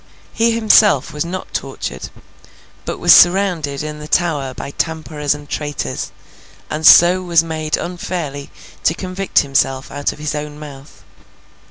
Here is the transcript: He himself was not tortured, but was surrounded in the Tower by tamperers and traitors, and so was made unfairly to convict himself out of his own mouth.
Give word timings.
He 0.33 0.49
himself 0.53 1.13
was 1.13 1.23
not 1.23 1.53
tortured, 1.53 2.09
but 2.85 2.97
was 2.97 3.13
surrounded 3.13 3.83
in 3.83 3.99
the 3.99 4.07
Tower 4.07 4.55
by 4.55 4.71
tamperers 4.71 5.35
and 5.35 5.47
traitors, 5.47 6.11
and 6.71 6.87
so 6.87 7.21
was 7.21 7.43
made 7.43 7.77
unfairly 7.77 8.49
to 8.83 8.95
convict 8.95 9.41
himself 9.41 9.91
out 9.91 10.11
of 10.11 10.17
his 10.17 10.33
own 10.33 10.57
mouth. 10.57 11.03